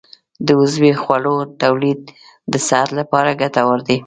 [0.45, 2.01] د عضوي خوړو تولید
[2.51, 3.97] د صحت لپاره ګټور دی.